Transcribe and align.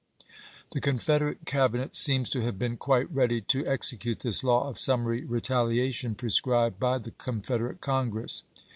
The 0.71 0.81
Confederate 0.81 1.45
Cabinet 1.45 1.95
seems 1.95 2.31
to 2.31 2.41
have 2.41 2.57
been 2.57 2.75
quite 2.75 3.11
ready 3.11 3.39
to 3.41 3.67
execute 3.67 4.21
this 4.21 4.43
law 4.43 4.67
of 4.67 4.79
summary 4.79 5.21
retalia 5.21 5.93
tion 5.93 6.15
prescribed 6.15 6.79
by 6.79 6.97
the 6.97 7.11
Confederate 7.11 7.81
Congress. 7.81 8.41